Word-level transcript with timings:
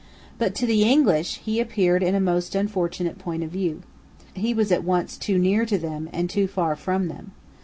But 0.39 0.55
to 0.55 0.65
the 0.65 0.81
English 0.83 1.41
he 1.45 1.59
appeared 1.59 2.01
in 2.01 2.15
a 2.15 2.19
most 2.19 2.55
unfortunate 2.55 3.19
point 3.19 3.43
of 3.43 3.51
view. 3.51 3.83
He 4.33 4.51
was 4.51 4.71
at 4.71 4.83
once 4.83 5.15
too 5.15 5.37
near 5.37 5.63
to 5.67 5.77
them 5.77 6.09
and 6.11 6.27
too 6.27 6.47
far 6.47 6.75
from 6.75 7.07
them. 7.07 7.33